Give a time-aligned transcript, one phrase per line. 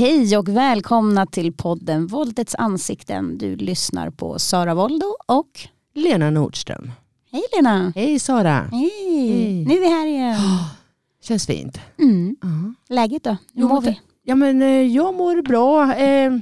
[0.00, 3.38] Hej och välkomna till podden Våldets ansikten.
[3.38, 5.60] Du lyssnar på Sara Voldo och
[5.94, 6.92] Lena Nordström.
[7.32, 7.92] Hej Lena!
[7.96, 8.68] Hej Sara.
[8.72, 8.90] Hej!
[9.32, 9.64] Hej.
[9.64, 10.36] Nu är vi här igen.
[11.22, 11.80] Känns fint.
[11.98, 12.36] Mm.
[12.42, 12.94] Ja.
[12.94, 13.30] Läget då?
[13.30, 14.00] Hur Jo, mår vi?
[14.22, 15.94] Ja men eh, jag mår bra.
[15.94, 16.32] Eh,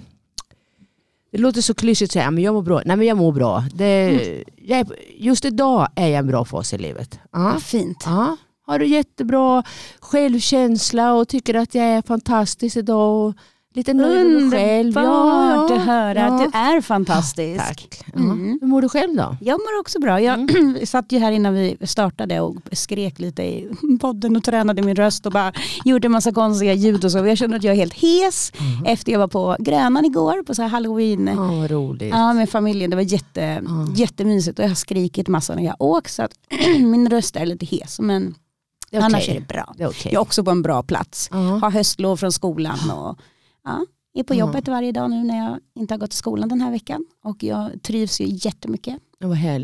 [1.33, 2.83] det låter så klyschigt att säga men jag mår bra.
[2.85, 3.65] Nej men jag mår bra.
[3.75, 4.11] Det,
[4.57, 7.19] jag är, just idag är jag en bra fas i livet.
[7.33, 7.39] Ja.
[7.39, 8.03] Vad fint.
[8.07, 8.37] Ja.
[8.69, 9.63] Har du jättebra
[10.01, 13.27] självkänsla och tycker att jag är fantastisk idag.
[13.27, 13.35] Och
[13.79, 14.97] lite nöjd med själv.
[14.99, 16.27] Underbart att höra ja.
[16.27, 17.65] att du är fantastisk.
[17.67, 18.03] Tack.
[18.15, 18.21] Ja.
[18.21, 18.59] Mm.
[18.61, 19.37] Hur mår du själv då?
[19.41, 20.21] Jag mår också bra.
[20.21, 20.77] Jag Mm.
[20.87, 23.69] satt ju här innan vi startade och skrek lite i
[24.01, 25.53] podden och tränade min röst och bara
[25.85, 27.19] gjorde en massa konstiga ljud och så.
[27.27, 28.53] Jag känner att jag är helt hes
[28.87, 31.27] efter jag var på Grönan igår på så här halloween.
[31.27, 32.11] Ja, vad roligt.
[32.11, 32.91] Ja, med familjen.
[32.91, 33.63] Det var jätte,
[33.95, 36.33] jättemysigt och jag har skrikit massa när jag åkt så att
[36.79, 38.01] min röst är lite hes.
[38.01, 38.35] Men
[38.91, 39.75] Det är annars är det bra.
[39.77, 40.13] Det är okej.
[40.13, 41.29] Jag är också på en bra plats.
[41.33, 41.37] Ja.
[41.39, 43.19] Har höstlov från skolan och
[43.69, 43.87] ja,
[44.21, 44.39] är på Ja.
[44.39, 47.05] jobbet varje dag nu när jag inte har gått till skolan den här veckan.
[47.25, 48.97] Och jag trivs ju jättemycket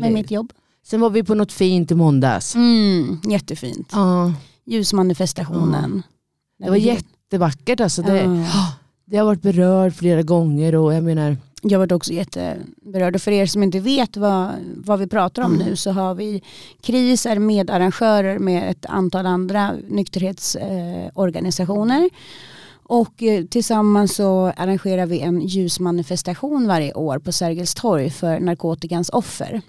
[0.01, 0.53] med mitt jobb.
[0.83, 2.55] Sen var vi på något fint i måndags.
[2.55, 3.89] Mm, jättefint.
[3.91, 4.33] Ja,
[4.65, 6.03] Ljusmanifestationen.
[6.57, 7.79] det var jättevackert.
[7.79, 8.73] Alltså det, Ja.
[9.05, 13.31] det har varit berörd flera gånger och jag menar, Jag var också jätteberörd och för
[13.31, 15.67] er som inte vet vad, vad vi pratar om Mm.
[15.67, 16.41] nu så har vi
[16.81, 22.01] KRIS är medarrangörer med ett antal andra nykterhetsorganisationer.
[22.03, 22.09] Eh.
[22.87, 29.09] Och eh, tillsammans så arrangerar vi en ljusmanifestation varje år på Sergels torg för narkotikans
[29.09, 29.61] offer.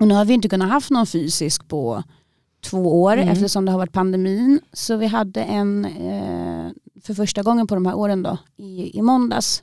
[0.00, 2.02] Och nu har vi inte kunnat haft någon fysisk på
[2.64, 3.28] två år Mm.
[3.28, 4.60] eftersom det har varit pandemin.
[4.72, 6.70] Så vi hade en eh,
[7.02, 9.62] för första gången på de här åren då i, i måndags.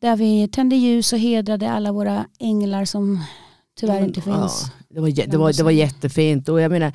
[0.00, 3.24] Där vi tände ljus och hedrade alla våra änglar som
[3.80, 4.64] tyvärr inte finns.
[4.66, 6.92] Ja, det, var, det, var, det var jättefint och jag menar,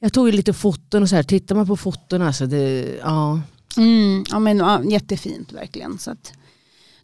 [0.00, 3.40] jag tog ju lite foton och så här, tittar man på foton alltså, det, ja.
[3.76, 5.98] Mm, ja, men, ja, jättefint verkligen.
[5.98, 6.32] Så att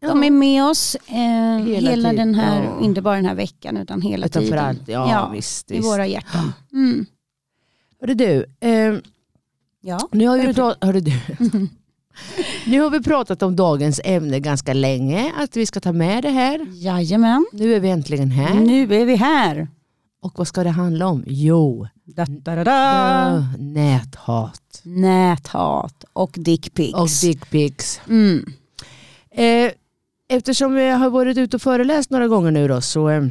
[0.00, 0.24] de Ja.
[0.26, 2.80] är med oss eh, hela, Hela den här, ja.
[2.84, 4.58] inte bara den här veckan utan hela Utan tiden.
[4.58, 5.70] allt, ja, visst.
[5.70, 6.52] I våra hjärtan.
[6.72, 7.06] Mm.
[8.00, 8.94] Hörru du, eh,
[9.80, 10.08] Ja.
[10.12, 10.62] nu, har vi Hörru du.
[10.62, 11.12] pra- hörru du.
[12.66, 16.30] nu har vi pratat om dagens ämne ganska länge, att vi ska ta med det
[16.30, 16.66] här.
[16.72, 17.46] Jajamän.
[17.52, 18.54] Nu är vi äntligen här.
[18.54, 19.68] Nu är vi här.
[20.26, 21.24] Och vad ska det handla om?
[21.26, 23.44] Jo, Da, da, da, da.
[23.58, 26.94] näthat Näthat och dickpics.
[26.98, 28.00] och dickpics.
[28.08, 28.44] Mm.
[29.30, 29.72] Eh,
[30.28, 33.24] eftersom jag har varit ute och föreläst några gånger nu då, så eh,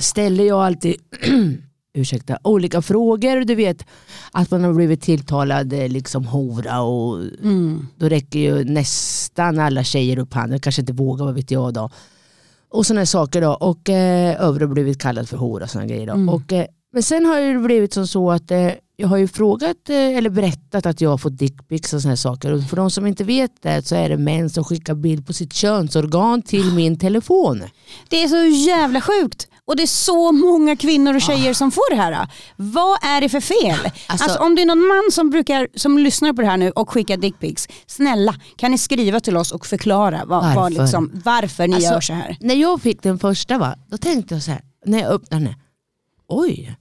[0.00, 0.94] ställer jag alltid
[1.94, 3.44] ursäkta, olika frågor.
[3.44, 3.84] Du vet
[4.32, 7.86] att man har blivit tilltalad eh, liksom hora och Mm.
[7.96, 10.60] då räcker ju nästan alla tjejer upp handen.
[10.60, 11.90] Kanske inte vågar, vad vet jag då.
[12.70, 13.52] Och sådana saker då.
[13.52, 16.06] Och eh, övre blivit kallad för hora och sådana grejer.
[16.06, 16.12] Då.
[16.12, 16.28] Mm.
[16.28, 19.90] Och, eh, men sen har det blivit som så att eh, jag har ju frågat
[19.90, 22.52] eh, eller berättat att jag har fått dickpics och sådana saker.
[22.52, 25.32] Och för de som inte vet det så är det män som skickar bild på
[25.32, 27.62] sitt könsorgan till min telefon.
[28.08, 29.48] Det är så jävla sjukt.
[29.70, 32.28] Och det är så många kvinnor och tjejer som får det här.
[32.56, 33.78] Vad är det för fel?
[34.06, 36.70] Alltså, Alltså- om det är någon man som, brukar, som lyssnar på det här nu
[36.70, 41.10] och skickar dickpics, snälla kan ni skriva till oss och förklara vad, varför, vad liksom,
[41.24, 42.36] varför ni Alltså, gör så här.
[42.40, 45.54] När jag fick den första va, då tänkte jag så här, när jag öppnade den,
[46.28, 46.76] oj,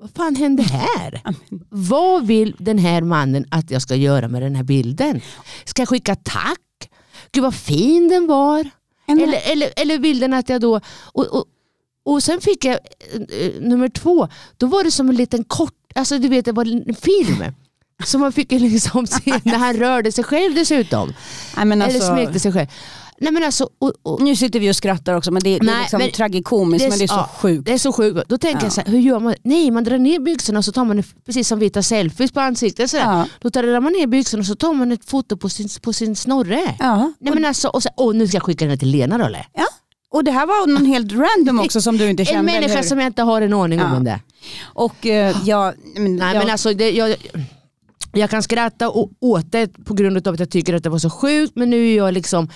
[0.00, 1.22] vad fan hände här?
[1.68, 5.20] Vad vill den här mannen att jag ska göra med den här bilden?
[5.64, 6.90] Ska jag skicka tack?
[7.32, 8.70] Gud vad fin den var.
[9.08, 10.80] Eller, eller, eller vill den att jag då...
[11.12, 11.44] Och, och,
[12.04, 12.78] och sen fick jag
[13.14, 16.64] eh, nummer två, då var det som en liten kort, alltså du vet det var
[16.88, 17.44] en film.
[18.04, 21.12] Så man fick ju liksom se när han rörde sig själv dessutom.
[21.56, 22.68] Nej, men Eller alltså, smekte sig själv.
[23.22, 25.66] Nej men alltså, och, och, nu sitter vi och skrattar också men det, det är
[25.66, 27.66] Nej, liksom men- tragikomiskt men det är så ja, sjukt.
[27.66, 28.28] Det är så sjukt.
[28.28, 28.64] Då tänker Ja.
[28.66, 29.34] jag så här, hur gör man?
[29.42, 32.32] Nej man drar ner byxorna och så tar man det, precis som vi tar selfies
[32.32, 32.90] på ansiktet.
[32.90, 32.96] Så.
[32.96, 33.26] Ja.
[33.40, 36.16] Då tar man ner byxorna och så tar man ett foto på sin, på sin
[36.16, 36.74] snorre.
[36.78, 37.12] Ja.
[37.18, 39.46] Nej, men alltså, och så, åh, nu ska jag skicka den till Lena då eller?
[39.54, 39.66] ja.
[40.12, 42.52] Och det här var någon helt random också som du inte En kände.
[42.52, 43.94] eller människa som jag inte har en aning om Ja.
[43.94, 44.20] vem det.
[44.62, 47.16] Och eh, ja, men, Nej, ja, men alltså, det, jag,
[48.12, 48.90] jag kan skratta
[49.20, 51.88] åt det på grund av att jag tycker att det var så sjukt men nu
[51.92, 52.48] är jag liksom,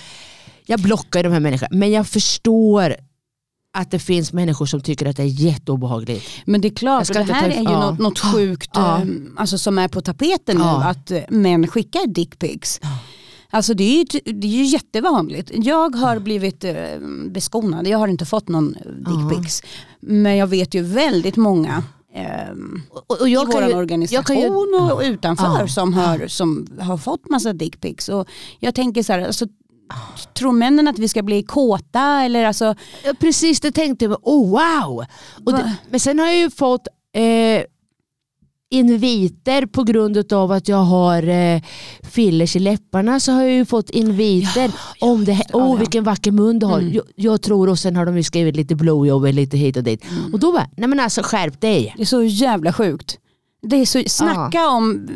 [0.67, 1.69] jag blockar de här människorna.
[1.79, 2.97] Men jag förstår
[3.77, 6.27] att det finns människor som tycker att det är jätteobehagligt.
[6.45, 7.91] Men det är klart, Jag det här ta- är ju ja.
[7.91, 8.97] något, något sjukt Ja.
[8.99, 9.05] eh,
[9.37, 10.85] alltså, som är på tapeten nu, Ja.
[10.85, 12.81] att eh, män skickar dickpics.
[13.55, 15.51] Alltså det är, ju, det är ju jättevanligt.
[15.55, 16.75] Jag har blivit eh,
[17.31, 19.62] beskonad, jag har inte fått någon dickpics.
[20.01, 21.83] Men jag vet ju väldigt många
[22.15, 24.49] ehm, Och, och i jag vår ju, jag organisation kan ju,
[24.93, 25.69] och utanför Ja.
[25.69, 28.11] som, har, som har fått massa dickpics.
[28.59, 29.47] Jag tänker så här, alltså,
[30.35, 32.75] tror männen att vi ska bli kåta eller alltså,
[33.05, 35.05] Ja, precis det tänkte jag, oh wow.
[35.47, 37.65] Det, men sen har jag ju fått, eh,
[38.70, 41.62] inviter på grund av att jag har eh,
[42.02, 44.70] fillers i läpparna så har jag ju fått inviter
[45.00, 45.76] Ja, om det här, ja, åh ja.
[45.76, 46.78] vilken vacker mun du har.
[46.78, 46.93] Mm.
[46.93, 50.05] Jag, jag tror och sen har de ju skrivit lite blowjob lite hit och dit.
[50.11, 50.32] Mm.
[50.34, 51.94] Och då bara, nej men alltså skärp dig.
[51.96, 53.19] Det är så jävla sjukt.
[53.62, 55.08] Det är så, snacka om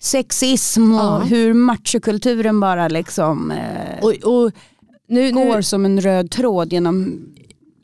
[0.00, 1.18] sexism och Ja.
[1.18, 4.52] hur machokulturen bara liksom eh, Och, och
[5.08, 7.22] nu, går nu, som en röd tråd genom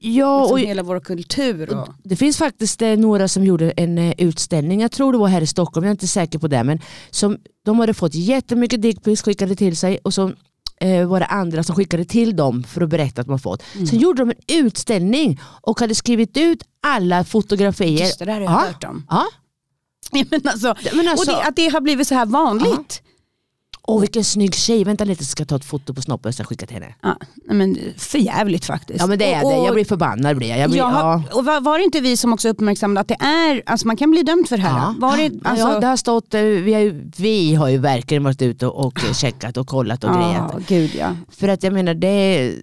[0.03, 1.75] ja, liksom och, hela vår kultur.
[1.75, 5.29] Och, Det finns faktiskt eh, några som gjorde en eh, utställning, jag tror det var
[5.29, 8.83] här i Stockholm, jag är inte säker på det, men som, de hade fått jättemycket
[8.83, 10.33] dickpics skickade till sig och så
[10.81, 13.63] eh, var det andra som skickade till dem för att berätta att har fått.
[13.75, 13.87] Mm.
[13.87, 18.01] Sen gjorde de en utställning och hade skrivit ut alla fotografier.
[18.05, 18.57] Just det där har jag Ja.
[18.67, 19.07] hört om.
[19.11, 19.25] Ja,
[20.13, 23.03] Ja, Men alltså, men alltså, och det, att det har blivit så här vanligt.
[23.85, 26.35] Åh vilken snygg tjej, vänta lite så ska jag ta ett foto på snoppen och
[26.35, 26.95] sen skicka till henne.
[27.03, 27.17] Ja,
[27.55, 29.01] men för jävligt faktiskt.
[29.01, 30.37] Ja men det är Och- det, jag och- blir förbannad.
[30.37, 30.59] Blir jag.
[30.59, 31.23] Jag blir, ja.
[31.33, 34.23] och var, det inte vi som också uppmärksammade att det är, alltså man kan bli
[34.23, 34.79] dömd för det här?
[34.79, 34.95] Ja.
[34.99, 38.25] Var det, alltså, ja, det har stått, eh, vi, har ju, vi har ju verkligen
[38.25, 40.51] varit ute och, och checkat och kollat och grejat.
[40.53, 41.17] ja, gud ja.
[41.31, 42.55] För att jag menar det är,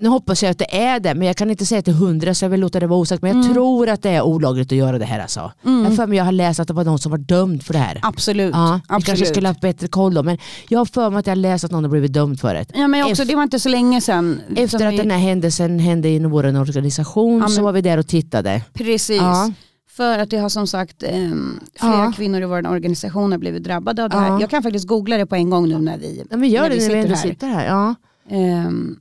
[0.00, 2.44] nu hoppas jag att det är det men jag kan inte säga till hundra så
[2.44, 3.22] jag vill låta det vara osagt.
[3.22, 3.54] Men jag Mm.
[3.54, 5.52] tror att det är olagligt att göra det här alltså.
[5.62, 7.72] Jag har för mig jag har läst att det var någon som var dömd för
[7.72, 7.98] det här.
[8.02, 8.54] Absolut.
[8.54, 9.04] Ja, absolut.
[9.06, 10.38] kanske skulle ha haft bättre koll då men
[10.68, 12.66] jag har för mig att jag har läst att någon har blivit dömd för det.
[12.74, 14.40] Ja, men också, det var inte så länge sedan.
[14.56, 17.98] Efter att vi, den här händelsen hände inom vår organisation Ja, så var vi där
[17.98, 18.62] och tittade.
[18.72, 19.16] Precis.
[19.22, 19.52] Ja.
[19.90, 22.12] För att det har som sagt ehm, flera Ja.
[22.16, 24.28] kvinnor i vår organisation har blivit drabbade av det här.
[24.28, 24.40] Ja.
[24.40, 26.70] Jag kan faktiskt googla det på en gång nu när vi, Ja, men gör när
[26.70, 27.22] det vi när vi sitter här.
[27.28, 27.66] sitter här.
[27.66, 27.94] Ja.
[28.36, 28.96] Ehm,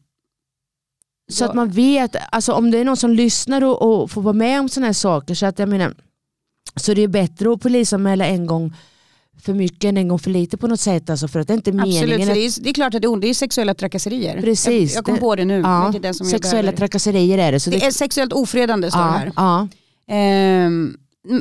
[1.29, 1.49] Så Ja.
[1.49, 4.59] att man vet, alltså om det är någon som lyssnar och, och får vara med
[4.59, 5.93] om sådana här saker så att jag menar
[6.75, 8.73] så det är bättre att polisanmäla en gång
[9.41, 11.09] för mycket än en gång för lite på något sätt.
[11.09, 13.01] Alltså för att det är inte absolut, meningen att det är, det är klart att
[13.01, 13.21] det är, ont.
[13.21, 14.41] det är sexuella trakasserier.
[14.41, 15.59] Precis, Jag, jag kom det- på det nu.
[15.59, 17.59] ja, det sexuella trakasserier är det.
[17.59, 19.31] Så det är sexuellt ofredande står det ja, här.
[19.35, 19.67] ja,
[20.13, 20.97] Ehm,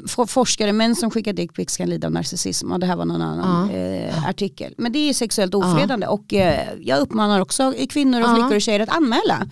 [0.08, 3.22] for- forskare, män som skickar dickpics kan lida av narcissism och det här var någon
[3.22, 4.74] annan eh, artikel.
[4.78, 8.34] Men det är sexuellt ofredande och eh, jag uppmanar också kvinnor och Ja.
[8.34, 9.46] flickor och tjejer att anmäla.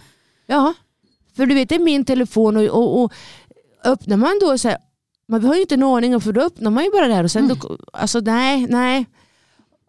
[0.47, 0.75] Ja.
[1.37, 3.13] För du vet det är min telefon och, och, och
[3.85, 4.79] öppnar man då så här,
[5.29, 7.25] man har ju inte en aning om för då öppnar man ju bara det här
[7.25, 7.59] och sen Mm.
[7.63, 9.07] då, alltså nej, nej.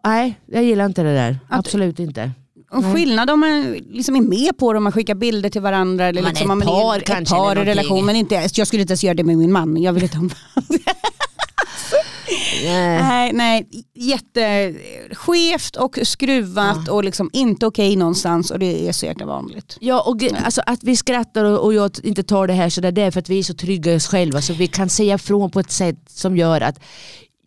[0.04, 1.38] Nej, jag gillar inte det där.
[1.48, 2.30] Att- Absolut inte.
[2.70, 6.04] Och skillnad om man liksom är med på det, om man skickar bilder till varandra.
[6.06, 8.06] Eller Man liksom är ett man par ett kanske, par eller i relation.
[8.06, 9.82] Men inte, jag skulle inte ens göra det med min man.
[9.82, 10.22] Jag vill inte ha
[12.64, 13.02] Nej.
[13.02, 19.26] Nej, nej, jätteskevt och skruvat och liksom inte okej någonstans och det är så jäkla
[19.26, 19.76] vanligt.
[19.80, 22.92] Ja, och alltså, att vi skrattar och, och jag inte tar det här så där,
[22.92, 25.14] det är för att vi är så trygga i oss själva så vi kan säga
[25.14, 26.80] ifrån på ett sätt som gör att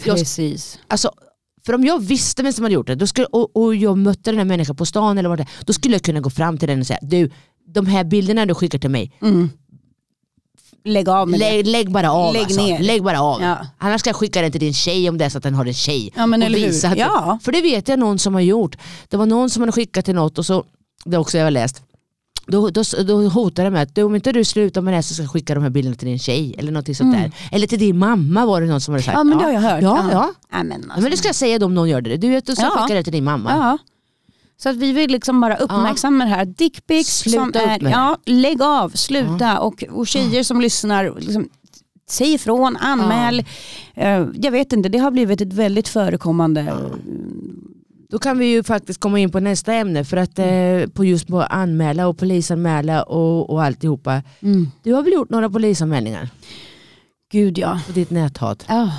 [0.04, 0.80] jag, Precis.
[0.88, 1.12] alltså,
[1.66, 4.32] för om jag visste vem som hade gjort det då skulle, och, och jag mötte
[4.32, 6.68] den här människan på stan eller vad det då skulle jag kunna gå fram till
[6.68, 7.32] den och säga du,
[7.74, 9.50] de här bilderna du skickar till mig, Mm.
[10.84, 11.52] Lägg av med det.
[11.52, 12.34] lägg, lägg bara av.
[12.34, 12.62] Lägg alltså.
[12.62, 12.80] ner.
[12.80, 13.42] lägg bara av.
[13.42, 13.58] Ja.
[13.78, 15.66] Annars ska jag skicka den till din tjej om det är så att den har
[15.66, 16.12] en tjej.
[16.16, 16.56] Ja, men och hur?
[16.56, 17.40] visa att- Ja.
[17.44, 18.78] För det vet jag någon som har gjort.
[19.10, 20.64] Det var någon som hade skickat till något och så,
[21.06, 21.82] det också jag har läst.
[22.48, 25.14] Då, då, då hotade de med att om inte du slutar med det här så
[25.14, 26.56] ska jag skicka de här bilderna till din tjej.
[26.58, 27.32] Eller något sånt där.
[27.52, 29.16] Eller till din mamma var det någon som hade sagt.
[29.16, 29.30] Mm.
[29.30, 29.82] Ja men det har jag hört.
[29.84, 30.32] Ja, ja.
[30.52, 31.02] ja men, alltså.
[31.02, 32.18] men det ska jag säga då om någon gör det.
[32.18, 32.70] Du vet, du ska Ja.
[32.82, 33.52] skicka det till din mamma.
[33.52, 33.78] ja.
[34.64, 36.46] Så att vi vill liksom bara uppmärksamma det här.
[36.46, 41.50] Dickpics som är, ja lägg av, sluta och, och tjejer som lyssnar, liksom,
[42.10, 43.46] säg ifrån, anmäl.
[43.94, 46.74] Eh, jag vet inte, det har blivit ett väldigt förekommande.
[48.10, 50.06] Då kan vi ju faktiskt komma in på nästa ämne.
[50.06, 54.24] För att eh, på just på anmäla och polisanmäla och, och alltihopa.
[54.42, 54.72] Mm.
[54.84, 56.30] Du har väl gjort några polisanmälningar
[57.32, 57.80] Gud ja.
[57.88, 58.66] på ditt näthat?
[58.68, 58.92] ja,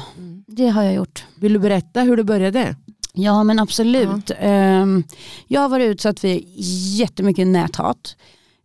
[0.46, 1.24] det har jag gjort.
[1.34, 2.76] Vill du berätta hur det började?
[3.12, 4.30] Ja men absolut.
[4.38, 5.04] Ehm,
[5.46, 6.40] jag har varit utsatt för
[6.98, 8.16] jättemycket näthat.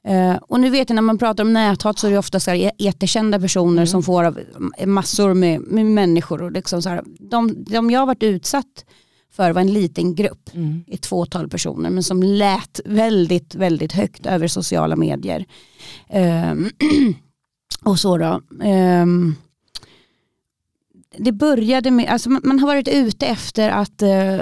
[0.08, 2.52] Eh, och nu vet jag när man pratar om näthat så är det ofta så
[2.52, 4.40] här jättekända personer som får av
[4.86, 6.42] massor med, med människor.
[6.42, 8.86] Och liksom så här, de, de jag har varit utsatt
[9.32, 10.84] för var en liten grupp, Mm.
[10.88, 15.46] ett fåtal personer, men som lät väldigt, väldigt högt över sociala medier.
[16.10, 16.70] Ehm,
[17.84, 18.42] och så då.
[18.64, 19.36] Ehm,
[21.20, 24.40] det började med, alltså man, man har varit ute efter att, eh,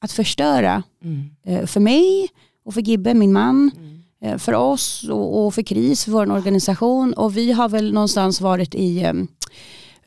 [0.00, 1.30] att förstöra Mm.
[1.46, 2.28] eh, för mig
[2.64, 4.02] och för Gibbe, min man, Mm.
[4.34, 7.12] eh, för oss och, och för KRIS, för vår organisation.
[7.12, 9.12] Och vi har väl någonstans varit i eh,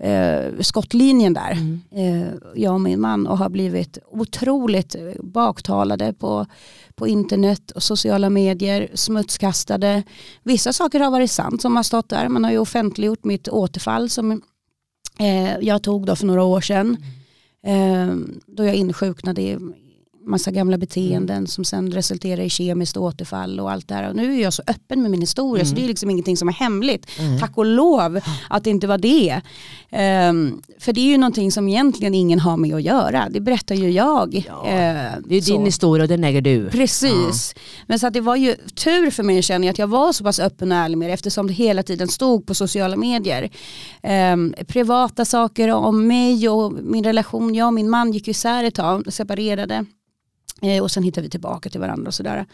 [0.10, 1.82] eh, skottlinjen där, Mm.
[1.92, 6.46] eh, jag och min man, och har blivit otroligt baktalade på,
[6.96, 10.04] på internet och sociala medier, smutskastade.
[10.44, 12.30] Vissa saker har varit sant som har stått där.
[12.30, 14.42] Man har ju offentliggjort mitt återfall som
[15.62, 16.98] jag tog då för några år sedan.
[17.64, 19.58] Eh, då jag insjuknade i
[20.26, 24.10] massa gamla beteenden som sen resulterar i kemiskt återfall och allt det här.
[24.10, 26.48] Och nu är jag så öppen med min historia så det är liksom ingenting som
[26.50, 27.08] är hemligt.
[27.40, 29.42] Tack och lov att det inte var det.
[29.90, 33.28] Ehm, för det är ju någonting som egentligen ingen har med att göra.
[33.30, 34.44] Det berättar ju jag.
[34.48, 35.52] Ja, Ehm, Det är så.
[35.52, 36.70] din historia och den äger du.
[36.70, 37.56] Precis.
[37.88, 40.24] Men så att det var ju tur för mig känner jag att jag var så
[40.24, 43.50] pass öppen och ärlig med det eftersom det hela tiden stod på sociala medier.
[44.04, 47.56] Ehm, privata saker om mig och min relation.
[47.56, 49.86] Jag och min man gick isär ett tag, separerade.
[50.62, 52.46] Eh, och sen hittade vi tillbaka till varandra och sådär.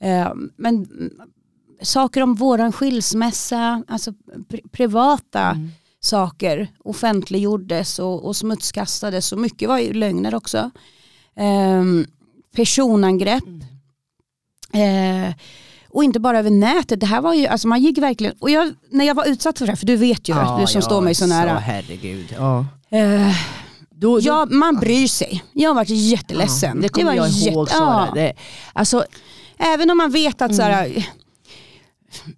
[0.00, 1.10] Ehm, men mm,
[1.82, 4.10] saker om våran skilsmässa, alltså
[4.48, 5.70] pri- privata Mm.
[6.00, 10.70] saker offentliggjordes och, och smutskastades och mycket var ju lögner också.
[11.36, 12.06] Ehm,
[12.56, 13.44] personangrepp.
[14.72, 15.34] Eh,
[15.90, 18.74] och inte bara över nätet, det här var ju, alltså man gick verkligen, och jag,
[18.90, 21.14] när jag var utsatt för det här, för du vet ju, du som står mig
[21.14, 21.58] så nära.
[21.58, 22.34] herregud.
[22.38, 22.66] Ja.
[22.90, 23.36] Eh,
[24.00, 25.44] Då, då, ja, man bryr sig.
[25.52, 26.72] Jag har varit jätteledsen.
[26.76, 28.06] Ja, det kommer var jag ihåg jätte- Sara.
[28.08, 28.14] ja.
[28.14, 28.32] Det,
[28.72, 29.04] alltså,
[29.60, 30.74] Även om man vet att så Mm.
[30.74, 31.06] här,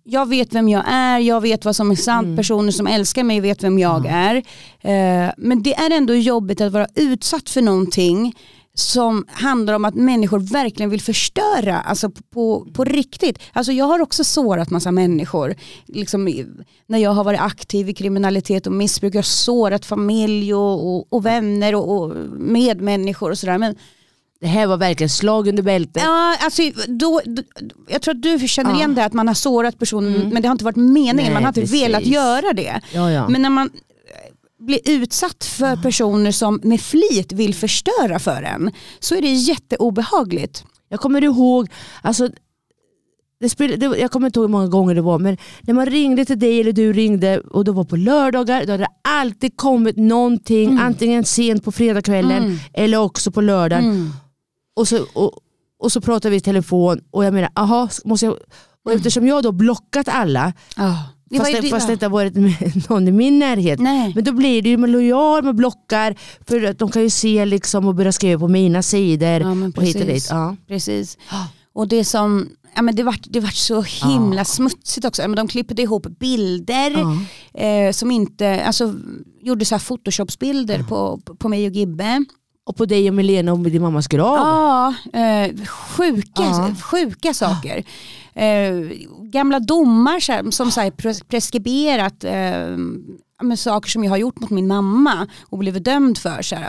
[0.04, 2.36] jag vet vem jag är, jag vet vad som är sant, Mm.
[2.36, 4.34] personer som älskar mig vet vem jag är.
[4.80, 8.34] Eh, men det är ändå jobbigt att vara utsatt för någonting
[8.80, 13.38] som handlar om att människor verkligen vill förstöra, alltså på, på, på riktigt.
[13.52, 15.54] Alltså jag har också sårat massa människor.
[15.86, 16.44] Liksom,
[16.86, 21.06] när jag har varit aktiv i kriminalitet och missbruk, jag har sårat familj och, och,
[21.12, 23.58] och vänner och, och medmänniskor och sådär.
[23.58, 23.74] Men
[24.40, 26.02] det här var verkligen slag under bältet.
[26.02, 27.42] Ja, alltså, då, då,
[27.88, 28.76] jag tror att du känner Ja.
[28.76, 31.42] igen det att man har sårat personen men det har inte varit meningen, Nej, man
[31.42, 31.82] har inte precis.
[31.82, 32.80] velat göra det.
[32.92, 33.28] Ja, ja.
[33.28, 33.70] Men när man
[34.60, 40.64] blir utsatt för personer som med flit vill förstöra för en så är det jätteobehagligt.
[40.88, 41.68] Jag kommer ihåg,
[42.02, 42.28] alltså,
[43.40, 45.86] det spel, det, jag kommer inte ihåg hur många gånger det var, men när man
[45.86, 49.56] ringde till dig eller du ringde och det var på lördagar, då hade det alltid
[49.56, 52.56] kommit någonting, antingen sent på fredagskvällen Mm.
[52.72, 54.12] eller också på lördagen.
[54.76, 55.32] Och, så, och,
[55.78, 58.36] och så pratade vi i telefon och jag menar, aha, måste jag...
[58.84, 61.04] Och eftersom jag då blockat alla, Ja.
[61.30, 61.92] Det var fast, det, fast det ja.
[61.92, 62.34] inte har varit
[62.88, 63.80] någon i min närhet.
[63.80, 64.12] Nej.
[64.14, 67.44] Men då blir det ju med lojal med blockar för att de kan ju se
[67.44, 70.26] liksom och börja skriva på mina sidor Ja, och hit och dit.
[70.30, 70.56] Ja.
[70.68, 71.18] Precis.
[71.72, 75.22] Och det som, ja men det vart, det vart så himla smutsigt också.
[75.22, 77.16] Ja, men de klippte ihop bilder Ja.
[77.64, 78.94] eh, som inte, alltså
[79.42, 82.24] gjorde så här photoshopsbilder på, på mig och Gibbe.
[82.66, 84.36] Och på dig och Milena och din mammas grav.
[84.36, 86.74] Ja, eh, sjuka, Ja.
[86.82, 87.84] sjuka saker.
[88.34, 88.72] Eh,
[89.22, 92.76] gamla domar här, som så här, pres- preskriberat eh,
[93.42, 96.42] men saker som jag har gjort mot min mamma och blivit dömd för.
[96.42, 96.68] Så här.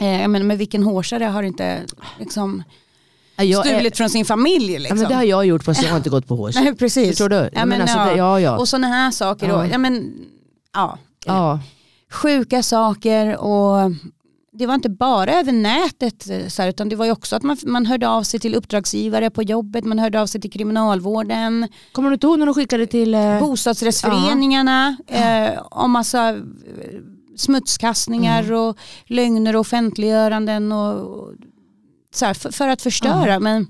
[0.00, 1.80] Eh, menar, men vilken hårsare har inte
[2.18, 2.62] liksom,
[3.36, 4.72] Ja, jag är- stulit från sin familj?
[4.72, 4.98] Ja, Liksom.
[4.98, 6.54] men det har jag gjort fast jag har inte gått på hårs.
[6.60, 7.08] Nej, precis.
[7.08, 7.36] Förstår du?
[7.36, 8.04] Ja, men men, alltså, ja.
[8.04, 8.58] det, ja, ja.
[8.58, 9.48] Och sådana här saker.
[9.48, 9.56] Ja.
[9.56, 9.66] Då.
[9.72, 10.14] Ja, men,
[10.72, 10.98] ja.
[11.26, 11.60] ja.
[12.10, 13.90] Sjuka saker och
[14.54, 17.42] det var inte bara över nätet eh, så här, utan det var ju också att
[17.42, 21.68] man, man hörde av sig till uppdragsgivare på jobbet, man hörde av sig till kriminalvården,
[21.92, 23.14] Kommer du inte ihåg när de skickade till...
[23.14, 26.36] Eh, bostadsrättsföreningarna eh, om massa eh,
[27.36, 28.56] smutskastningar Mm.
[28.60, 31.32] och lögner och offentliggöranden och,
[32.14, 33.40] så här, för, för att förstöra.
[33.40, 33.66] Men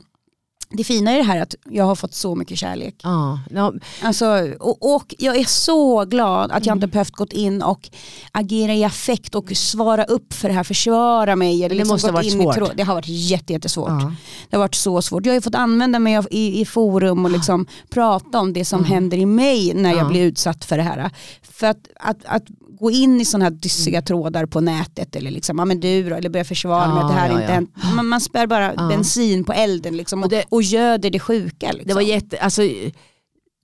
[0.74, 2.94] det fina är det här att jag har fått så mycket kärlek.
[3.02, 4.26] ja, ja, Alltså,
[4.60, 6.62] och, och jag är så glad att Mm.
[6.66, 7.90] jag inte behövt gått in och
[8.32, 11.54] agera i affekt och svara upp för det här, försvara mig.
[11.58, 12.54] Eller Det liksom måste ha varit i svårt.
[12.54, 12.72] tråd.
[12.76, 13.88] Det har varit jätte, jättesvårt.
[13.88, 14.14] ja.
[14.50, 15.26] Det har varit så svårt.
[15.26, 18.64] Jag har ju fått använda mig av, i, i forum och liksom prata om det
[18.64, 20.08] som händer i mig när jag Ja.
[20.08, 21.10] blir utsatt för det här.
[21.42, 22.42] För att, att, att
[22.82, 24.04] gå in i sådana här dyssiga Mm.
[24.04, 27.14] trådar på nätet eller liksom, ja men du då, eller börja försvara Ja, att det
[27.14, 27.54] här ja, inte ja.
[27.54, 27.70] hänt.
[27.96, 28.88] Man, man spär bara Ja.
[28.88, 31.66] bensin på elden liksom, och, det- och göder det sjuka.
[31.72, 31.88] Liksom.
[31.88, 32.38] Det var jätte...
[32.38, 32.62] Alltså,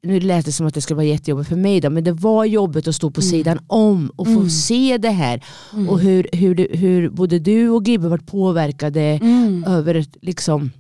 [0.03, 2.45] nu lät det som att det skulle vara jättejobbigt för mig då, men det var
[2.45, 4.51] jobbigt att stå på sidan om och få Mm.
[4.51, 5.45] se det här.
[5.89, 9.65] Och hur, hur, hur både du och Gibbe varit påverkade Mm.
[9.65, 10.71] över ett, liksom,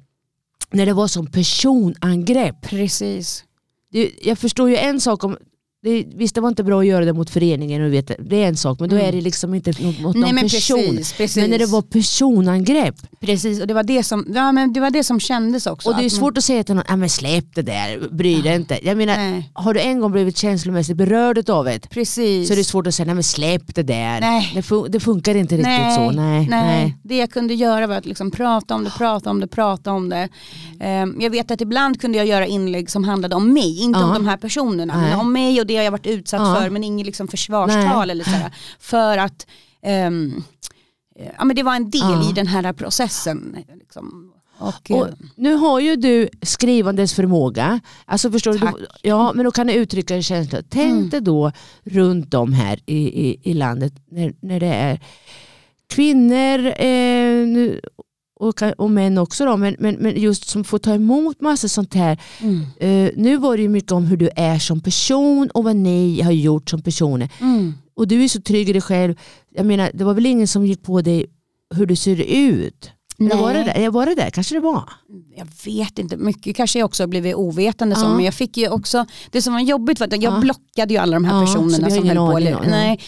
[0.71, 2.63] när det var som personangrepp.
[2.63, 3.45] Precis.
[3.93, 5.37] Det, jag förstår ju en sak om
[5.83, 8.49] det, visst det var inte bra att göra det mot föreningen, och vet, det, är
[8.49, 10.79] en sak men då är det liksom inte mot, mot Nej någon men person.
[10.79, 11.37] precis, precis.
[11.37, 14.91] Men när det var personangrepp precis och det var det som, ja, men det, var
[14.91, 15.89] det som kändes också.
[15.89, 18.09] och det är att man- svårt att säga till någon, ah, men släpp det där,
[18.11, 18.79] bry dig inte.
[18.87, 22.47] Jag menar, Nej, har du en gång blivit känslomässigt berörd av det precis.
[22.49, 24.21] så är det svårt att säga, nej men släpp det där.
[24.21, 24.51] Nej.
[24.55, 26.11] Det, fun- det funkar inte riktigt nej, så.
[26.11, 26.97] Nej, nej.
[27.03, 30.09] Det jag kunde göra var att liksom prata om det, prata om det, prata om
[30.09, 30.29] det.
[30.81, 34.09] Ehm, jag vet att ibland kunde jag göra inlägg som handlade om mig, inte om
[34.09, 34.15] Ja.
[34.15, 35.11] de här personerna, Nej.
[35.11, 36.57] men om mig och det jag varit utsatt Ja.
[36.61, 38.11] för, men inget liksom försvarstal Nej.
[38.11, 38.55] eller sådär.
[38.81, 39.47] För att
[39.83, 40.43] ehm,
[41.39, 42.31] ja, men det var en del Ja.
[42.31, 43.57] i den här processen.
[43.81, 44.33] Liksom.
[44.59, 47.81] Och, Och eh, nu har ju du skrivandes förmåga.
[48.05, 50.63] Alltså förstår du, ja, men då kan du uttrycka en känsla.
[50.69, 51.09] Tänk Mm.
[51.11, 51.53] dig då
[51.85, 55.01] runt om här i, i, i landet när, när det är
[55.89, 57.81] kvinnor eh, nu,
[58.41, 61.95] och, och män också då, men, men, men just som får ta emot massa sånt
[61.95, 62.21] här.
[62.41, 62.61] Mm.
[62.81, 66.21] Eh, nu var det ju mycket om hur du är som person och vad ni
[66.21, 67.31] har gjort som personer.
[67.41, 67.75] Mm.
[67.97, 69.15] Och du är så trygg i dig själv.
[69.55, 71.27] Jag menar, det var väl ingen som gick på dig
[71.75, 72.91] hur du ser ut?
[73.21, 73.91] Eller var det, där?
[73.91, 74.31] var det där?
[74.31, 74.83] Kanske det var?
[75.37, 78.01] Jag vet inte, mycket kanske jag också har blivit ovetande Ja.
[78.01, 78.17] som.
[78.17, 80.39] Men jag fick ju också, det som var jobbigt var att jag Ja.
[80.41, 82.37] blockade ju alla de här Ja, personerna som höll på.
[82.37, 82.69] Eller, nej.
[82.71, 83.01] nej.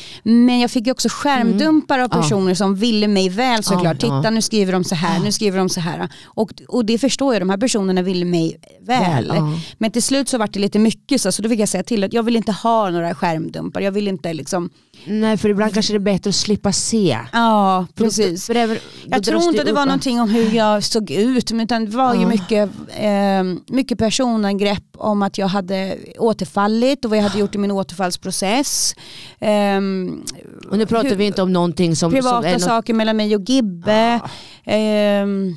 [0.47, 2.23] Men jag fick ju också skärmdumpar av Ja.
[2.23, 3.99] personer som ville mig väl såklart.
[4.01, 6.09] Titta nu skriver de så här, nu skriver de så här.
[6.25, 9.33] Och, och det förstår jag, de här personerna ville mig väl.
[9.79, 12.05] Men till slut så var det lite mycket så, så då fick jag säga till
[12.05, 13.81] att jag vill inte ha några skärmdumpar.
[13.81, 14.71] Jag vill inte liksom,
[15.07, 17.19] Nej, för ibland kanske det är bättre att slippa se.
[17.33, 18.47] ja precis.
[18.47, 18.77] För väl- då
[19.17, 22.27] Jag tror inte det var någonting om hur jag såg ut utan det var ju
[22.27, 23.43] mycket, eh,
[23.75, 28.95] mycket personangrepp om att jag hade återfallit och vad jag hade gjort i min återfallsprocess.
[29.41, 30.23] Ehm,
[30.71, 33.37] Och nu pratar hur- vi inte om någonting som, privata som något, saker mellan mig
[33.37, 34.21] och Gibbe.
[34.65, 35.57] Ehm,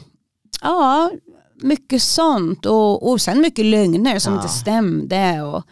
[0.61, 1.11] ja,
[1.61, 4.39] mycket sånt och, och sen mycket lögner som Ja.
[4.41, 5.41] inte stämde.
[5.41, 5.63] Och,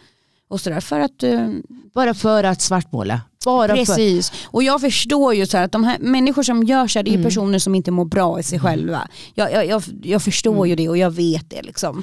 [0.48, 1.48] och sådär för att eh,
[1.94, 3.20] bara för att svartmåla.
[3.44, 6.98] Bara för, Precis, och jag förstår ju så att de här människor som gör så
[6.98, 7.24] här, det är Mm.
[7.24, 9.08] personer som inte mår bra i sig själva.
[9.34, 10.68] Jag, jag, jag, jag förstår Mm.
[10.68, 11.62] ju det och jag vet det.
[11.62, 12.02] Liksom.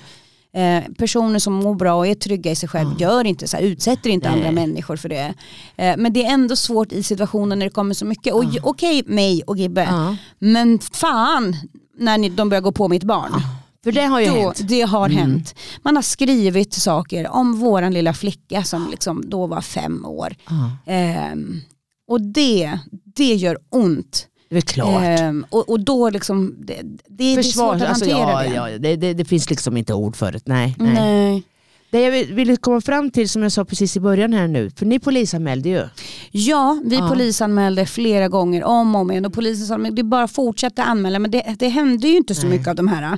[0.53, 3.63] Eh, personer som mår bra och är trygga i sig själv gör inte så här,
[3.63, 4.37] utsätter inte Nej.
[4.37, 5.33] andra människor för det.
[5.77, 8.33] Eh, men det är ändå svårt i situationer när det kommer så mycket.
[8.33, 11.55] Och j- Okej mig och Gibbe, men fan
[11.97, 13.41] när ni, de börjar gå på mitt barn.
[13.83, 14.61] För det har ju Då, hänt.
[14.67, 15.17] det har Mm.
[15.17, 15.55] hänt.
[15.83, 20.35] Man har skrivit saker om våran lilla flicka som liksom då var fem år.
[20.49, 21.61] Ja, Ehm,
[22.07, 22.79] och det,
[23.15, 24.27] det gör ont.
[24.49, 25.01] det är klart.
[25.03, 28.49] Ehm, och, och då liksom, det, det, det är Försvar, svårt att alltså, hantera ja,
[28.65, 28.71] det.
[28.71, 29.13] ja, det, det.
[29.13, 30.41] Det finns liksom inte ord för det.
[30.45, 30.93] Nej, nej.
[30.93, 31.43] Nej.
[31.91, 34.69] Det jag vill- ville komma fram till som jag sa precis i början här nu,
[34.75, 35.83] för ni polisanmälde ju.
[36.31, 37.09] Ja, vi Ja.
[37.09, 41.19] polisanmälde flera gånger om och om igen och polisen sa att det bara fortsätta anmäla
[41.19, 42.51] men det, det hände ju inte så Nej.
[42.57, 43.17] mycket av de här.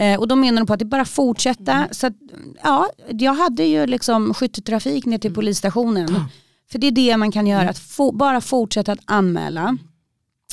[0.00, 1.72] Eh, och då menar de på att det bara fortsätta.
[1.72, 1.88] Mm.
[1.90, 2.12] Så att,
[2.62, 5.20] ja, jag hade ju liksom skytteltrafik ner Mm.
[5.20, 6.24] till polisstationen.
[6.72, 9.76] För det är det man kan göra, att få, bara fortsätta att anmäla.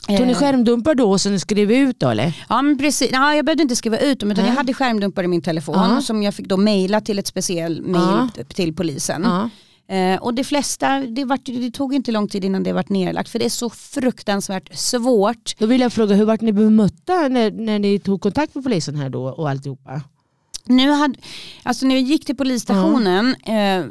[0.07, 2.45] Tog ni Eh, skärmdumpar då och sen skrev ut då eller?
[2.49, 4.51] Ja men precis, ja, jag behövde inte skriva ut dem utan Nej.
[4.51, 6.01] jag hade skärmdumpar i min telefon Ja.
[6.01, 9.21] som jag fick då mejla till ett speciell mejl till polisen.
[9.25, 9.49] Ja.
[9.89, 13.30] Eh, och det flesta, det, vart, det tog inte lång tid innan det vart nedlagt
[13.30, 15.56] för det är så fruktansvärt svårt.
[15.58, 18.95] Då vill jag fråga, hur vart ni bemötta när, när ni tog kontakt med polisen
[18.95, 20.02] här då och alltihopa?
[20.65, 21.19] Nu hade,
[21.63, 23.86] alltså när jag gick till polisstationen eh,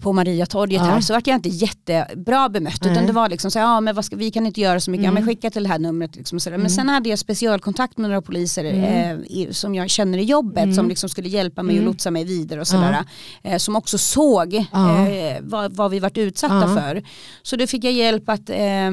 [0.00, 0.84] på Mariatorget Ja.
[0.84, 2.92] här så vart jag inte jättebra bemött Nej.
[2.92, 5.04] utan det var liksom så här, ja men ska, vi kan inte göra så mycket,
[5.04, 5.24] ja, Mm.
[5.24, 6.16] men skicka till det här numret.
[6.16, 6.54] Liksom sådär.
[6.54, 6.62] Mm.
[6.62, 9.20] Men sen hade jag specialkontakt med några poliser Mm.
[9.20, 10.74] eh, i, som jag känner i jobbet Mm.
[10.74, 11.86] som liksom skulle hjälpa mig Mm.
[11.88, 13.04] och lotsa mig vidare och sådär.
[13.42, 15.08] Eh, som också såg Ja.
[15.08, 16.76] eh, vad, vad vi varit utsatta Ja.
[16.80, 17.02] för.
[17.42, 18.90] Så då fick jag hjälp att eh,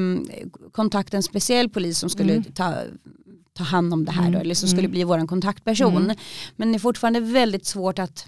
[0.72, 2.44] kontakta en speciell polis som skulle Mm.
[2.44, 2.74] ta
[3.58, 4.90] ta hand om det här då, Mm, eller som skulle mm.
[4.90, 5.96] bli vår kontaktperson.
[6.04, 6.16] Mm.
[6.56, 8.26] Men det är fortfarande väldigt svårt att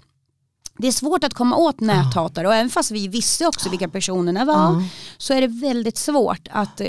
[0.77, 4.45] det är svårt att komma åt näthatare och även fast vi visste också vilka personerna
[4.45, 4.83] var Ja.
[5.17, 6.87] så är det väldigt svårt att eh,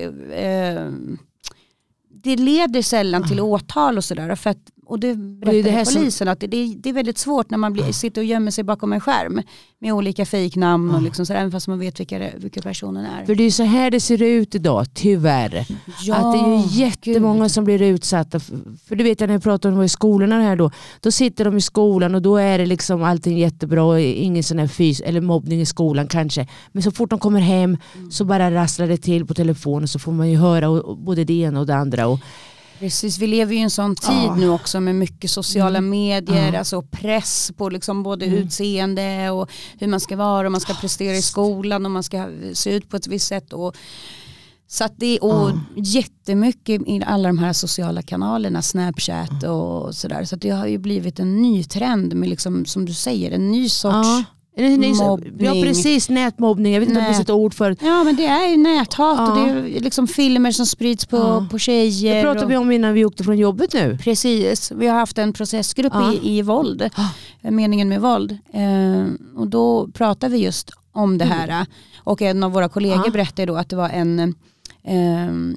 [2.22, 4.34] det leder sällan till åtal och sådär.
[4.36, 7.50] För att, och det berättade det som- polisen att det, det, det är väldigt svårt
[7.50, 9.42] när man blir, sitter och gömmer sig bakom en skärm
[9.80, 13.24] med olika fejknamn och liksom sådär, även fast man vet vilka, det- vilka personen är.
[13.24, 15.66] För det är så här det ser ut idag, tyvärr.
[16.02, 17.50] Ja, att det är ju jättemånga gud.
[17.50, 18.40] som blir utsatta.
[18.88, 20.70] För det vet jag när jag pratar om det i skolorna här då.
[21.00, 24.00] Då sitter de i skolan och då är det liksom allting jättebra.
[24.00, 26.46] Ingen sån här fys eller mobbning i skolan kanske.
[26.72, 27.76] Men så fort de kommer hem
[28.10, 31.24] så bara rasslar det till på telefonen så får man ju höra och- och både
[31.24, 32.06] det ena och det andra.
[32.06, 32.18] Och,
[32.78, 34.34] Precis, vi lever ju i en sån tid Ja.
[34.34, 36.58] nu också med mycket sociala medier, Ja.
[36.58, 38.38] alltså press på liksom både Mm.
[38.38, 42.28] utseende och hur man ska vara och man ska prestera i skolan och man ska
[42.52, 43.52] se ut på ett visst sätt.
[43.52, 43.76] Och,
[44.70, 45.60] så att det och Ja.
[45.76, 50.24] jättemycket i alla de här sociala kanalerna, Snapchat och sådär.
[50.24, 53.50] Så att det har ju blivit en ny trend med liksom, som du säger, en
[53.50, 54.08] ny sorts
[54.58, 55.44] Mobbning.
[55.44, 56.72] Ja precis, nätmobbning.
[56.72, 57.16] Jag vet inte om det Nät.
[57.16, 57.76] finns ett ord för det.
[57.86, 59.44] Ja men det är ju näthat och Ja.
[59.44, 61.46] det är liksom filmer som sprids på, Ja.
[61.50, 62.14] på tjejer.
[62.16, 63.98] Det pratade och- vi om innan vi åkte från jobbet nu.
[64.04, 66.12] Precis, vi har haft en processgrupp Ja.
[66.12, 66.90] i, i våld,
[67.42, 68.38] meningen med våld.
[68.52, 69.04] Eh,
[69.40, 71.66] och då pratar vi just om det här.
[71.98, 73.12] Och en av våra kollegor Mm.
[73.12, 74.34] Berättade då att det var en,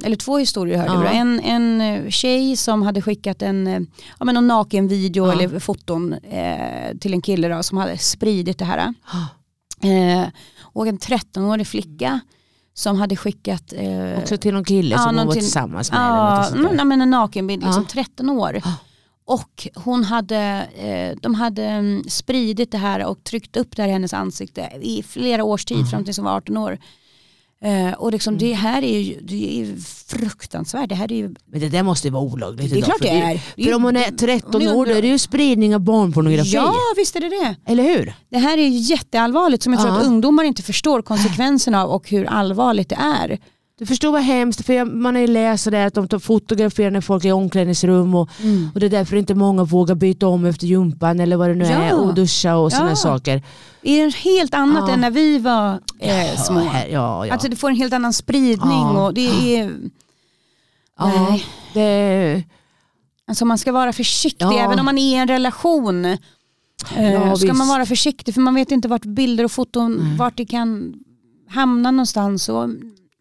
[0.03, 0.99] eller två historier hörde Ja.
[0.99, 1.05] vi.
[1.05, 1.11] då.
[1.13, 3.79] En, en eh, tjej som hade skickat en, eh,
[4.19, 5.31] ja, men någon nakenvideo Ja.
[5.33, 8.93] eller foton eh, till en kille då, som hade spridit det här.
[9.13, 9.27] Ja.
[9.83, 10.27] Eh,
[10.61, 12.19] och en 13-årig flicka
[12.73, 15.99] som hade skickat eh, Också till någon kille ja, som hon var tillsammans med.
[15.99, 16.69] eller Ja, sånt där.
[16.71, 17.89] mm, men en nakenbild, liksom Ja.
[17.93, 18.61] 13 år.
[18.65, 18.73] Ja.
[19.25, 23.89] Och hon hade, eh, de hade mm, spridit det här och tryckt upp det här
[23.89, 25.89] i hennes ansikte i flera års tid Mm.
[25.89, 26.77] fram tills hon var 18 år.
[27.63, 28.39] Eh, och liksom, Mm.
[28.47, 29.75] det här är ju, det är
[30.17, 30.89] fruktansvärt.
[30.89, 33.09] Det här är ju, Men det där måste ju vara olagligt det är klart det
[33.09, 33.41] är.
[33.55, 35.75] Det är För om hon är 13 hon är år då är det ju spridning
[35.75, 36.49] av barnpornografi.
[36.53, 37.55] Ja visst är det det.
[37.71, 38.13] Eller hur?
[38.29, 39.99] Det här är jätteallvarligt som jag tror Ja.
[40.01, 43.39] att ungdomar inte förstår konsekvenserna av och hur allvarligt det är.
[43.81, 46.91] Du förstår vad hemskt, för jag, man har ju läst det att de tar fotograferar
[46.91, 48.29] när folk är i omklädningsrum och,
[48.73, 51.63] och det är därför inte många vågar byta om efter jumpan eller vad det nu
[51.65, 51.71] Ja.
[51.71, 52.95] är och duscha och sådana Ja.
[52.95, 53.41] saker.
[53.81, 54.93] Det är helt annat Ja.
[54.93, 56.59] än när vi var eh, små.
[56.59, 57.33] Här- ja, ja.
[57.33, 59.71] Alltså det får en helt annan spridning och det är,
[60.99, 61.45] ja, nej.
[61.73, 62.43] det,
[63.27, 66.05] alltså man ska vara försiktig även om man är i en relation.
[66.05, 70.45] Eh, ska man vara försiktig för man vet inte vart bilder och foton, vart det
[70.45, 70.93] kan
[71.49, 72.49] hamna någonstans.
[72.49, 72.69] Och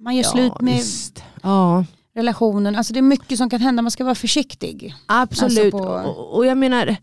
[0.01, 1.23] man gör ja, slut med visst.
[1.43, 1.85] Ja.
[2.15, 2.77] relationen.
[2.77, 4.95] Alltså det är mycket som kan hända, man ska vara försiktig.
[5.07, 5.75] Absolut.
[5.75, 6.97] Alltså på- och, och jag menar,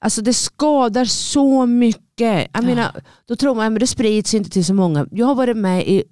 [0.00, 2.48] alltså det skadar så mycket.
[2.52, 2.90] Jag menar,
[3.26, 5.06] då tror man att det sprids inte till så många.
[5.10, 6.04] Jag har varit med i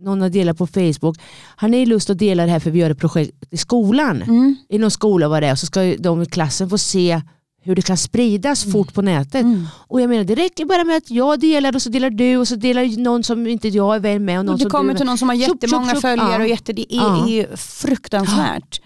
[0.00, 1.18] någon har delat på Facebook.
[1.56, 4.22] Har ni lust att dela det här för vi gör ett projekt i skolan?
[4.22, 4.56] Mm.
[4.68, 7.20] I någon skola var det är, och så ska de i klassen få se
[7.62, 9.42] hur det kan spridas fort på nätet.
[9.42, 9.66] Mm.
[9.88, 12.48] Och jag menar det räcker bara med att jag delar och så delar du och
[12.48, 14.38] så delar någon som inte jag är vän med.
[14.38, 16.00] Och någon Och det kommer till någon som har jättemånga tjopp.
[16.00, 16.40] följare Ja.
[16.42, 17.28] och jätte, det är, Ja.
[17.28, 18.80] är fruktansvärt.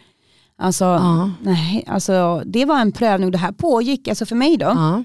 [0.59, 1.31] Alltså, Ja.
[1.43, 5.05] nej, alltså, det var en prövning, det här pågick, alltså för mig då,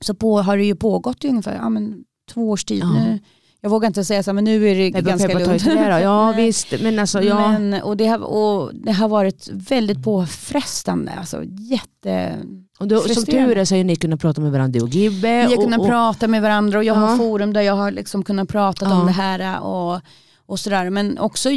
[0.00, 1.94] så på, har det ju pågått i ungefär ja, men,
[2.32, 3.18] två års tid nu.
[3.60, 5.64] Jag vågar inte säga så här, men nu är det Peppa, ganska lugnt.
[5.64, 5.70] då.
[5.72, 7.48] Ja visst, men alltså ja.
[7.58, 11.12] Men, och, det har, och det har varit väldigt påfrestande.
[11.12, 12.36] Alltså, jätte...
[12.82, 15.28] Och då, som tur är så har ni kunnat prata med varandra du och Gibbe.
[15.28, 17.90] Vi har och, kunnat och, prata med varandra och jag har forum där jag har
[17.90, 20.00] liksom kunnat prata om det här och,
[20.46, 20.90] och sådär.
[20.90, 21.48] Men också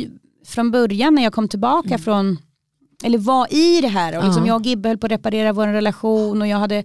[0.45, 2.37] från början när jag kom tillbaka från
[3.03, 4.47] eller var i det här och liksom Mm.
[4.47, 4.53] Ja.
[4.53, 6.83] jag och Gibbe höll på att reparera vår relation och jag hade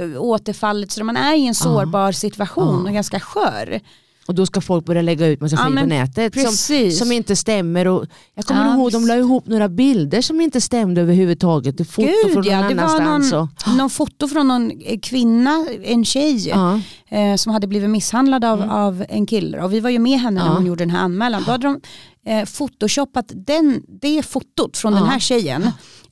[0.00, 2.88] uh, återfallit så man är i en sårbar situation Ja.
[2.88, 3.80] och ganska skör.
[4.26, 6.98] Och då ska folk börja lägga ut massa Ja, skit på nätet som, Precis.
[6.98, 7.88] som inte stämmer.
[7.88, 11.78] Och jag kommer Ja, ihåg de la ihop några bilder som inte stämde överhuvudtaget.
[11.78, 13.32] Det foto Gud från ja, någon var annanstans.
[13.32, 17.90] någon, och, någon foto från någon eh, kvinna, en tjej ja, eh, som hade blivit
[17.90, 20.52] misshandlad av, av en kille och vi var ju med henne när Mm.
[20.52, 20.58] Ja.
[20.58, 21.42] hon gjorde den här anmälan.
[21.46, 21.80] Då hade de
[22.26, 25.08] eh, photoshoppat den, det fotot från den Ja.
[25.10, 25.62] här tjejen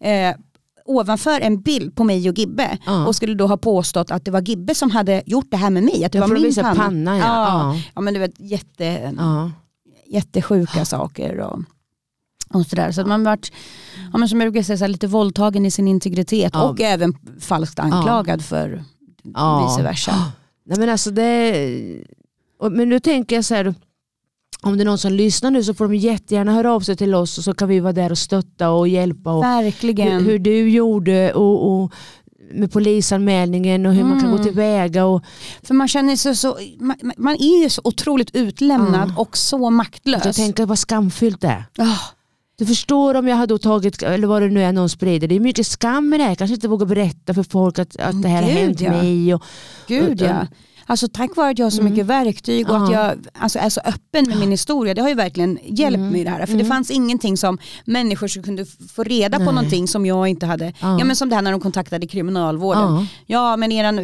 [0.01, 0.35] eh,
[0.91, 3.07] ovanför en bild på mig och Gibbe Ja.
[3.07, 5.83] och skulle då ha påstått att det var Gibbe som hade gjort det här med
[5.83, 6.75] mig, att det Ja, var min panna.
[6.75, 7.25] pannan, ja.
[7.75, 7.81] Ja.
[7.95, 8.01] Ja.
[8.01, 9.13] Men det var jätte,
[10.07, 11.59] jättesjuka saker och,
[12.55, 12.93] och sådär.
[12.93, 13.53] Så att man varit,
[14.13, 17.15] ja, men som jag brukar säga, så här, lite våldtagen i sin integritet och även
[17.41, 18.85] falskt anklagad för
[19.67, 20.15] vice versa.
[20.67, 21.55] Nej, men alltså det,
[22.71, 23.75] men nu tänker jag så här,
[24.63, 27.15] om det är någon som lyssnar nu så får de jättegärna höra av sig till
[27.15, 29.33] oss och så kan vi vara där och stötta och hjälpa.
[29.33, 30.13] Och Verkligen.
[30.13, 31.93] hur, hur du gjorde och, och
[32.53, 34.47] med polisanmälningen och hur man kan gå Mm.
[34.47, 35.07] tillväga.
[35.07, 35.23] Och,
[35.63, 39.19] För man känner sig så, man, man är ju så otroligt utlämnad Mm.
[39.19, 40.25] och så maktlös.
[40.25, 41.65] jag tänker vad skamfyllt det är.
[41.79, 41.99] Ah,
[42.59, 45.35] Du förstår om jag hade då tagit, eller vad det nu är någon sprider, det
[45.35, 46.35] är mycket skam i det här.
[46.35, 48.91] Kanske inte vågar berätta för folk att, att det här har Gud, hänt ja.
[48.91, 49.35] mig.
[49.35, 49.43] Och,
[49.87, 50.47] gud Och- ja.
[50.91, 51.93] Alltså tack vare att jag har så Mm.
[51.93, 53.07] mycket verktyg och att Ja.
[53.09, 56.11] jag alltså, är så öppen med min historia, det har ju verkligen hjälpt Mm.
[56.13, 56.47] mig i det här.
[56.47, 59.55] För det fanns ingenting som människor som kunde få reda på Nej.
[59.55, 60.73] någonting som jag inte hade.
[60.81, 61.05] Ja.
[61.05, 63.07] Men som det här när de kontaktade kriminalvården.
[63.27, 63.57] ja.
[63.57, 63.99] Men eran,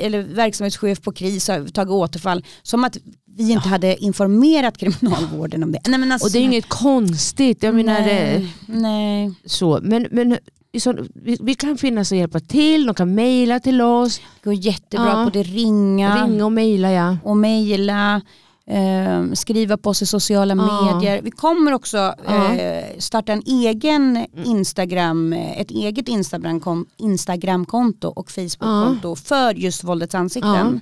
[0.00, 2.44] eller verksamhetschef på KRIS har tagit återfall.
[2.62, 2.96] Som att
[3.36, 5.80] vi inte hade informerat kriminalvården om det.
[5.88, 7.62] Nej, men alltså, Och det är inget konstigt.
[7.62, 9.32] Jag menar, eh, nej, nej.
[9.46, 9.80] så.
[9.82, 10.38] Men, men
[10.80, 14.18] så, vi, vi kan finnas och hjälpa till, de kan mejla till oss.
[14.18, 15.24] Det går jättebra Ja.
[15.24, 16.24] på det ringa.
[16.26, 17.16] Ringa och mejla ja.
[17.24, 18.20] och mejla,
[18.66, 20.92] eh, skriva på oss i sociala Ja.
[20.94, 21.22] medier.
[21.22, 22.54] Vi kommer också Ja.
[22.54, 30.80] eh, starta en egen Instagram, ett eget Instagram-kon- Instagramkonto och Facebook-konto för just våldets ansikten.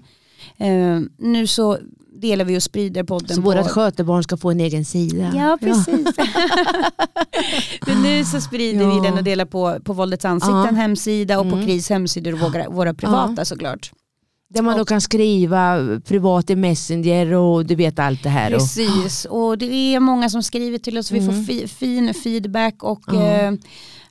[0.58, 1.78] Eh, nu så
[2.22, 3.48] delar vi och sprider podden Så på...
[3.54, 5.32] vårt skötebarn ska få en egen sida.
[5.34, 6.06] Ja precis.
[7.86, 8.94] Men nu så sprider Ja.
[8.94, 10.70] vi den och delar på, på Våldets ansikten Ja.
[10.72, 11.66] hemsida och på Mm.
[11.66, 13.92] KRIS hemsidor och våra, våra privata såklart.
[14.50, 18.50] Där man då kan skriva privat i Messenger och du vet allt det här.
[18.50, 21.10] Precis, och det är många som skriver till oss.
[21.10, 21.34] Vi Mm.
[21.36, 23.22] får fi, fin feedback och Ja.
[23.22, 23.52] eh,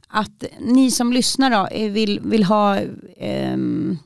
[0.07, 2.77] att ni som lyssnar då, eh, vill, vill ha
[3.17, 3.97] ehm,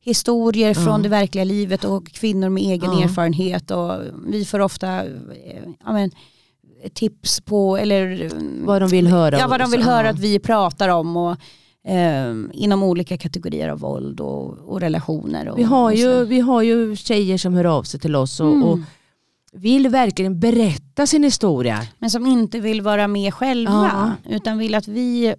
[0.00, 0.98] historier från Ja.
[0.98, 3.02] det verkliga livet och kvinnor med egen Ja.
[3.04, 3.70] erfarenhet.
[3.70, 3.92] Och
[4.28, 6.10] vi får ofta eh, ja, men,
[6.94, 8.30] tips på eller
[8.66, 9.38] vad de vill höra.
[9.38, 10.10] ja, vad de vill höra ja.
[10.12, 11.16] att vi pratar om.
[11.16, 11.36] Och,
[11.88, 15.48] ehm, inom olika kategorier av våld och, och relationer.
[15.48, 18.46] Och, vi, har ju, vi har ju tjejer som hör av sig till oss och,
[18.52, 18.62] Mm.
[18.68, 18.78] och
[19.52, 21.82] vill verkligen berätta sin historia.
[21.98, 24.12] Men som inte vill vara med själva.
[24.28, 25.34] Utan vill att vi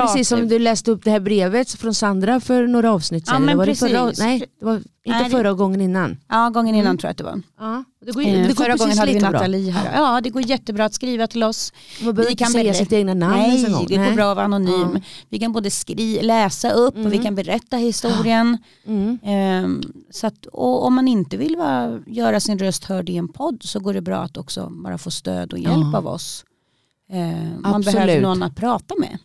[0.00, 0.12] Prata.
[0.12, 3.40] Precis som du läste upp det här brevet från Sandra för några avsnitt Ja, sedan.
[3.42, 4.24] men Eller var det förra, precis.
[4.24, 6.16] nej, det var inte Nej, förra gången innan.
[6.28, 6.98] Ja, gången innan Mm.
[6.98, 7.42] tror jag att det var.
[7.58, 9.20] Ja, det går, Eh, det går Förra precis gången hade vi.
[9.20, 9.96] Nathalie här.
[9.96, 11.72] Ja, det går jättebra att skriva till oss.
[12.02, 13.86] Man behöver Vi inte kan säga sitt egna namn en Nej, gång.
[13.88, 14.90] det går bra att vara anonym.
[14.94, 15.00] Ja.
[15.28, 17.22] Vi kan både skri läsa upp och vi Mm.
[17.22, 18.58] kan berätta historien.
[18.86, 19.18] Mm.
[19.24, 23.28] Ehm, så att, och om man inte vill vara, göra sin röst hörd i en
[23.28, 25.98] podd så går det bra att också bara få stöd och hjälp Ja.
[25.98, 26.44] av oss.
[27.12, 29.18] Ehm, man behöver någon att prata med.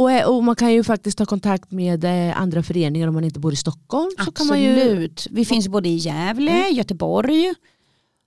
[0.00, 3.24] Och, eh, och man kan ju faktiskt ta kontakt med eh, andra föreningar om man
[3.24, 4.10] inte bor i Stockholm.
[4.24, 5.26] Så kan man ju, Absolut.
[5.30, 6.74] Vi finns både i Gävle, Mm.
[6.74, 7.54] Göteborg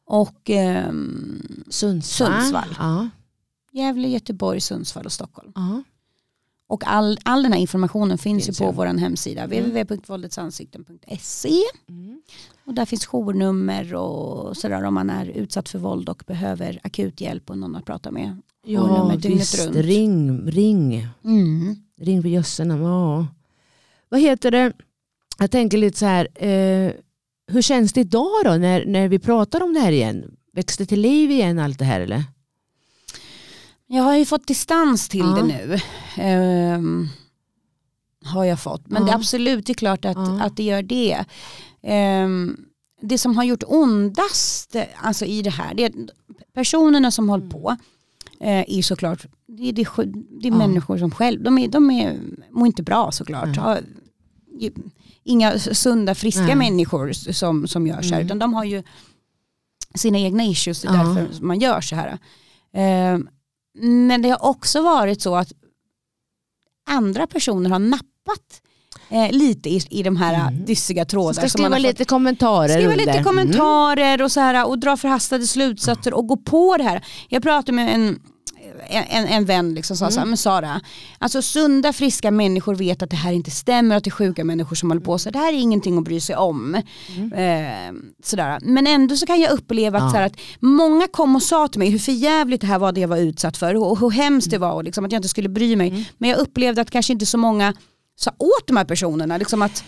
[0.05, 2.31] och ehm, Sundsvall.
[2.41, 2.75] Sundsvall.
[2.79, 3.09] Ja,
[3.71, 5.51] Gävle, Göteborg, Sundsvall och Stockholm.
[5.55, 5.83] ja.
[6.67, 8.75] Och all, all den här informationen finns, Finns ju på ju.
[8.75, 12.21] vår hemsida www.våldetsansikten.se Mm.
[12.65, 17.21] och där finns journummer och sådär om man är utsatt för våld och behöver akut
[17.21, 18.41] hjälp och någon att prata med.
[18.65, 19.65] Ja visst.
[19.65, 19.75] runt.
[19.75, 21.07] Ring, ring.
[21.25, 21.75] Mm.
[22.01, 22.83] Ring för jösse namn.
[22.83, 23.27] Ja.
[24.09, 24.73] Vad heter det?
[25.39, 26.27] Jag tänker lite så här.
[26.47, 26.91] Eh,
[27.47, 30.35] hur känns det idag då när, när vi pratar om det här igen?
[30.53, 32.23] Det till liv igen allt det här eller?
[33.87, 35.25] Jag har ju fått distans till Ja.
[35.41, 35.77] det nu.
[36.17, 37.07] Ehm,
[38.25, 38.87] har jag fått.
[38.87, 39.05] Men Ja.
[39.05, 40.41] det är absolut, det är klart att, Ja.
[40.41, 41.25] att det gör det.
[41.83, 42.57] Ehm,
[43.01, 45.93] det som har gjort ondast alltså i det här, det är
[46.53, 47.61] personerna som håller Mm.
[47.61, 47.75] på eh,
[48.47, 49.83] är såklart, det är, det,
[50.41, 50.57] det är Ja.
[50.57, 52.19] människor som själv, de, är, de är,
[52.51, 53.57] mår inte bra såklart.
[54.59, 54.73] Ju-
[55.23, 56.55] inga sunda friska Nej.
[56.55, 58.25] människor som, som gör så här, Mm.
[58.25, 58.83] utan de har ju
[59.95, 61.03] sina egna issues, det är Ja.
[61.03, 62.17] därför man gör så här.
[62.73, 63.29] Ehm,
[63.81, 65.53] men det har också varit så att
[66.89, 68.61] andra personer har nappat
[69.09, 70.65] eh, lite i, i de här Mm.
[70.65, 71.33] dyssiga trådar.
[71.33, 76.13] Ska som skriva lite kommentarer Skriva lite kommentarer och, så här, och dra förhastade slutsatser
[76.13, 77.05] och gå på det här.
[77.29, 78.19] Jag pratade med en,
[78.87, 80.81] en, en vän liksom sa så här, men Sara,
[81.17, 84.75] alltså sunda friska människor vet att det här inte stämmer, att det är sjuka människor
[84.75, 85.29] som håller på så.
[85.29, 86.75] Det här är ingenting att bry sig om.
[86.75, 86.81] Eh,
[88.23, 88.59] sådär.
[88.61, 90.09] Men ändå så kan jag uppleva att, Ja.
[90.09, 93.01] så här, att många kom och sa till mig hur förjävligt det här var det
[93.01, 95.49] jag var utsatt för och hur hemskt det var och liksom, att jag inte skulle
[95.49, 96.09] bry mig.
[96.17, 97.73] Men jag upplevde att kanske inte så många
[98.15, 99.37] sa åt de här personerna.
[99.37, 99.83] Liksom att,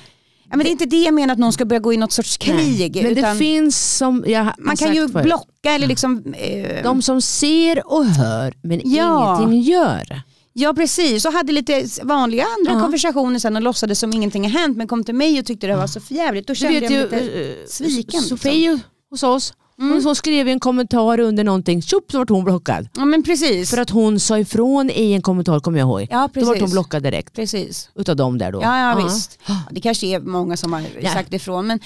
[0.50, 2.12] ja, men det är inte det jag menar att någon ska börja gå i något
[2.12, 3.04] sorts krig.
[3.04, 6.34] Men det finns som jag man kan ju blocka eller liksom...
[6.38, 9.38] Eh, De som ser och hör men Ja.
[9.38, 10.22] ingenting gör.
[10.54, 12.82] Ja precis, och hade lite vanliga andra Ja.
[12.82, 15.76] konversationer sen och låtsades som ingenting har hänt men kom till mig och tyckte det
[15.76, 16.48] var så förjävligt.
[16.48, 17.20] Då kände jag mig lite...
[17.20, 18.22] eh, sviken, liksom.
[18.22, 18.80] Sofie
[19.10, 22.90] hos oss, hon, hon skrev en kommentar under någonting, tjopp så vart hon blockad.
[22.96, 23.70] Ja men precis.
[23.70, 26.08] För att hon sa ifrån i en kommentar kommer jag ihåg.
[26.12, 26.50] ja Då precis.
[26.50, 27.34] vart hon blockad direkt.
[27.34, 27.90] precis.
[27.96, 28.62] Utav dem där då.
[28.62, 29.40] Ja, ja, visst.
[29.72, 31.14] Det kanske är många som har Ja.
[31.14, 31.68] sagt ifrån.
[31.68, 31.80] Men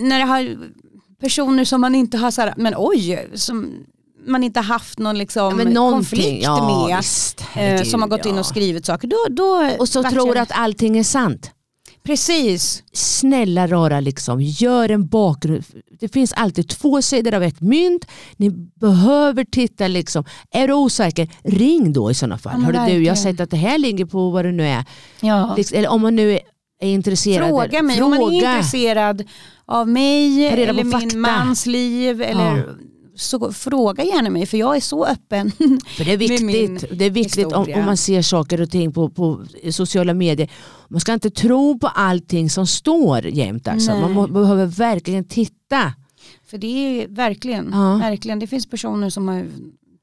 [0.00, 0.56] när det har
[1.20, 3.70] personer som man inte har så här, men oj, som
[4.26, 6.96] man inte haft någon liksom Ja, konflikt ja, med.
[6.96, 8.40] visst, eh, som har gått in ja.
[8.40, 9.08] och skrivit saker.
[9.08, 11.50] Då, då Och så tror jag- att allting är sant.
[12.08, 12.82] Precis.
[12.92, 15.64] Snälla rara, liksom, gör en bakgrund.
[16.00, 18.06] Det finns alltid två sidor av ett mynt.
[18.36, 19.88] Ni behöver titta.
[19.88, 20.24] Liksom.
[20.50, 22.66] Är du osäker, ring då i sådana fall.
[22.74, 24.84] Ja, du, jag har sett att det här ligger på vad det nu är.
[25.20, 25.54] Ja.
[25.56, 26.32] Liksom, eller om man nu
[26.80, 27.48] är intresserad.
[27.48, 29.24] Fråga mig om man är intresserad
[29.66, 31.06] av mig eller fakta.
[31.06, 32.22] min mans liv.
[32.22, 32.76] Eller,
[33.18, 35.50] så fråga gärna mig för jag är så öppen.
[35.96, 39.10] För det är viktigt, det är viktigt om, om man ser saker och ting på,
[39.10, 40.50] på sociala medier.
[40.88, 43.68] Man ska inte tro på allting som står jämt.
[43.68, 43.94] Alltså.
[43.94, 45.92] Man må, behöver verkligen titta.
[46.46, 46.66] för det
[47.02, 47.96] är verkligen, Ja.
[47.96, 49.46] verkligen, det finns personer som har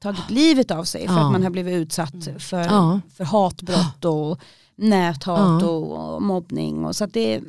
[0.02, 1.26] tagit livet av sig för Ja.
[1.26, 3.00] att man har blivit utsatt för, Ja.
[3.16, 4.38] för hatbrott och
[4.76, 6.84] näthat och, mobbning.
[6.84, 7.40] Och så det,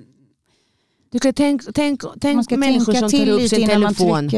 [1.17, 4.29] Du kan tänk, tänk, tänk människor tänka som tar upp sin telefon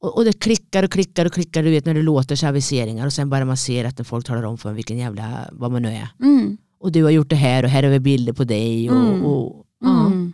[0.00, 3.06] och, och det klickar och klickar och klickar du vet när det låter så aviseringar
[3.06, 5.82] och sen bara man ser att folk talar om för en vilken jävla, vad man
[5.82, 6.08] nu är.
[6.22, 6.56] Mm.
[6.80, 8.90] Och du har gjort det här och här har vi bilder på dig.
[8.90, 9.24] Och, Mm.
[9.24, 10.06] och, ja.
[10.06, 10.32] Mm.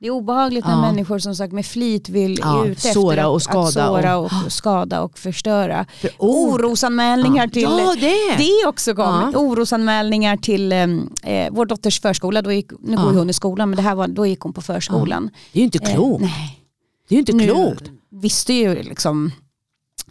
[0.00, 0.80] Det är obehagligt när Ja.
[0.80, 4.24] människor som sagt med flit vill Ja, ut efter att, och skada att såra och-
[4.24, 5.86] och, skada och förstöra.
[6.00, 7.50] För ord- Orosanmälningar ja.
[7.52, 8.36] till Ja det.
[8.38, 9.30] det är också kommit.
[9.32, 9.38] Ja.
[9.38, 12.42] Orosanmälningar till em, eh, vår dotters förskola.
[12.42, 13.02] Då gick, nu Ja.
[13.02, 15.30] går hon i skolan men det här var, då gick hon på förskolan.
[15.52, 16.22] det är ju inte Eh, klokt.
[16.22, 16.60] nej.
[17.08, 17.84] det är ju inte Nu klokt.
[18.10, 19.32] visste ju liksom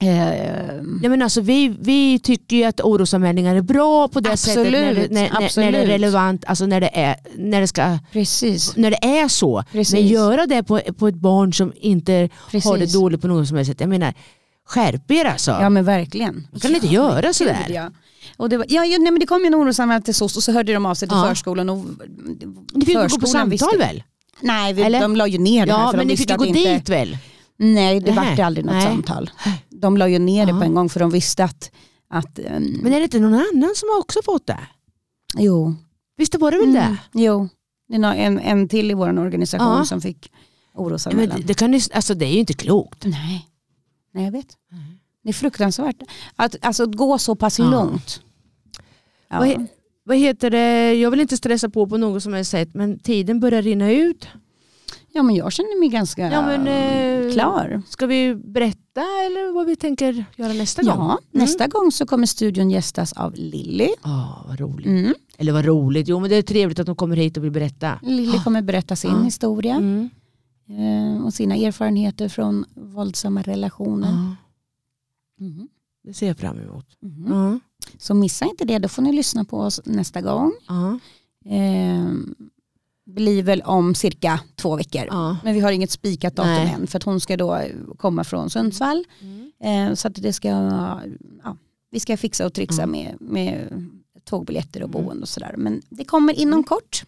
[0.01, 0.07] eh,
[1.01, 4.71] Nej, men alltså, vi, vi tycker ju att orosanmälningar är bra på det Absolut, sättet
[4.71, 7.97] när det, när, när, när det är relevant, alltså när det är, när det ska,
[8.11, 8.75] precis.
[8.77, 9.63] när det är så.
[9.71, 9.93] Precis.
[9.93, 12.65] Men göra det på, på ett barn som inte Precis.
[12.69, 13.79] har det dåligt på något som helst sätt.
[13.79, 14.13] Jag menar,
[14.67, 15.51] skärp er alltså.
[15.51, 16.47] Ja men verkligen.
[16.51, 17.65] Man kan inte göra sådär.
[17.69, 17.91] Ja.
[18.37, 20.43] Och det, var, ja, ja, nej, men det kom ju en orosanmälan till SOS och
[20.43, 21.27] så hörde de av sig till Ja.
[21.27, 21.69] förskolan.
[21.69, 21.85] Och,
[22.73, 24.03] Ni fick gå på samtal visste- väl?
[24.41, 26.37] Nej, vi, de la ju ner det här Ja för men de ni fick ju
[26.37, 27.17] gå att inte, dit väl?
[27.57, 28.83] Nej det vart aldrig något Nej.
[28.85, 29.29] samtal.
[29.85, 31.71] De la ju ner det på en gång för de visste att,
[32.09, 34.59] att ehm, Men är det inte någon annan som har också fått det?
[35.37, 35.75] Jo.
[36.17, 36.97] Visst var det väl det?
[37.13, 37.49] Jo,
[37.87, 40.31] det är en, en till i vår organisation som fick
[40.73, 41.37] orosanmälan.
[41.37, 43.05] det, det, kan, alltså, det är ju inte klokt.
[43.05, 43.49] Nej.
[44.13, 44.57] Nej, jag vet.
[45.23, 45.95] Det är fruktansvärt.
[46.35, 48.21] Att alltså, gå så pass långt.
[49.29, 49.67] Vad,
[50.03, 50.93] vad heter det?
[50.93, 54.27] Jag vill inte stressa på på något som helst sätt men tiden börjar rinna ut.
[55.15, 56.67] Ja, men jag känner mig ganska Ja, men,
[57.27, 57.81] eh, klar.
[57.87, 60.91] Ska vi berätta eller vad vi tänker göra nästa gång?
[60.97, 63.89] Ja, nästa gång så kommer studion gästas av Lilly.
[64.03, 64.85] Ja, vad roligt.
[64.87, 65.13] Mm.
[65.37, 66.07] Eller vad roligt.
[66.07, 67.99] Jo men det är trevligt att de kommer hit och vill berätta.
[68.03, 69.23] Lilly kommer berätta sin Ja.
[69.23, 70.09] historia Mm.
[70.69, 74.07] eh, och sina erfarenheter från våldsamma relationer.
[74.07, 74.35] Ja,
[75.45, 75.67] Mhm.
[76.03, 76.85] det ser jag fram emot.
[77.01, 77.25] Mhm.
[77.33, 77.59] Ja.
[77.97, 80.51] Så missa inte det, då får ni lyssna på oss nästa gång.
[81.45, 82.05] Eh,
[83.05, 85.05] blir väl om cirka två veckor.
[85.09, 85.37] Ja.
[85.43, 86.73] Men vi har inget spikat datum Nej.
[86.79, 87.61] än för att hon ska då
[87.97, 89.05] komma från Sundsvall.
[89.21, 89.51] Mm.
[89.89, 91.57] Eh, så att det ska, ja,
[91.91, 92.91] vi ska fixa och trixa Mm.
[92.91, 93.69] med, med
[94.25, 95.03] tågbiljetter och Mm.
[95.05, 95.55] boende och sådär.
[95.57, 97.03] Men det kommer inom kort.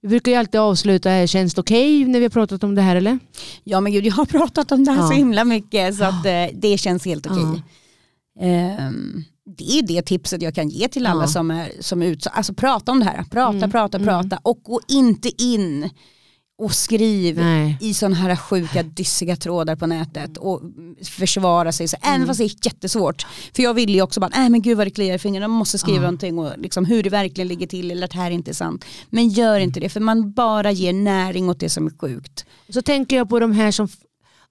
[0.00, 2.82] Vi brukar ju alltid avsluta, här, känns det okej när vi har pratat om det
[2.82, 3.18] här eller?
[3.64, 5.08] Ja men gud jag har pratat om det här Ja.
[5.08, 7.62] så himla mycket så att eh, det känns helt okej.
[8.38, 8.42] Ja.
[8.46, 9.24] Ehm,
[9.56, 11.28] det är det tipset jag kan ge till alla Ja.
[11.28, 12.36] som är, som är utsatta.
[12.36, 14.06] Alltså prata om det här, prata, Mm, prata, mm.
[14.08, 15.90] prata och gå inte in
[16.62, 17.78] och skriv Nej.
[17.80, 20.62] i sådana här sjuka dyssiga trådar på nätet och
[21.04, 21.88] försvara sig.
[21.88, 22.26] Så, Även Mm.
[22.26, 23.26] fast det är jättesvårt.
[23.56, 25.58] För jag ville ju också bara, nej men gud vad det kliar i fingrarna, man
[25.58, 26.02] måste skriva Ja.
[26.02, 28.84] någonting och liksom hur det verkligen ligger till eller att det här inte är sant.
[29.10, 32.44] Men gör inte det för man bara ger näring åt det som är sjukt.
[32.68, 33.88] Så tänker jag på de här som,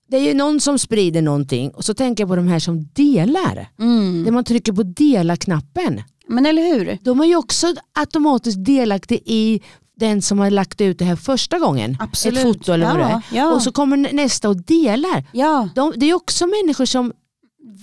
[0.07, 2.87] det är ju någon som sprider någonting och så tänker jag på de här som
[2.93, 3.69] delar.
[3.79, 4.23] Mm.
[4.23, 6.01] Där man trycker på dela-knappen.
[6.27, 6.97] Men eller hur?
[7.01, 9.61] De är ju också automatiskt delaktiga i
[9.99, 11.97] den som har lagt ut det här första gången.
[11.99, 12.37] Absolut.
[12.37, 13.09] Ett foto eller vad det är.
[13.09, 13.53] ja, ja.
[13.53, 15.23] Och så kommer nästa och delar.
[15.31, 17.13] ja, De, det är också människor som...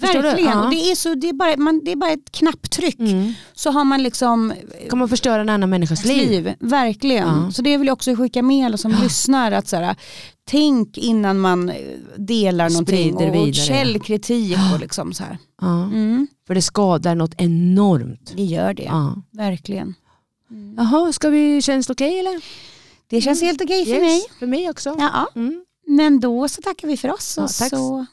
[0.01, 0.44] Verkligen.
[0.51, 0.64] Ja.
[0.64, 2.99] Och det, är så, det, är bara, man, det är bara ett knapptryck.
[3.55, 4.53] Så har man liksom
[4.90, 6.31] kan man förstöra en annan människas liv.
[6.31, 6.55] liv.
[6.61, 7.29] Verkligen.
[7.44, 7.51] Ja.
[7.53, 9.53] Så det vill jag också skicka med alla som lyssnar.
[9.53, 9.97] Att så här,
[10.44, 11.77] tänk innan man eh,
[12.16, 13.12] delar någonting.
[13.14, 13.53] Sprider Och vidare.
[13.53, 15.38] källkritik och liksom så här.
[15.61, 15.83] Ja.
[15.85, 18.33] Mm, För det skadar något enormt.
[18.37, 18.83] det gör det.
[18.83, 19.23] Ja.
[19.33, 19.94] Verkligen.
[20.77, 22.40] Jaha, ska vi, känns det okej eller?
[23.07, 24.23] Det känns helt okej för Yes, mig.
[24.38, 24.97] För mig också.
[24.99, 25.64] Ja, Mm.
[25.87, 28.07] men då så tackar vi för oss Ja, och så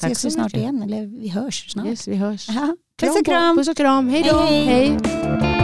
[0.00, 0.82] Tack ses vi snart igen.
[0.82, 1.86] Eller vi hörs snart.
[1.86, 2.48] Yes, vi hörs.
[3.00, 3.56] Puss och kram.
[3.56, 4.08] Puss och kram.
[4.08, 4.38] Hej då.
[4.38, 4.64] Hej.
[4.64, 5.59] Hej.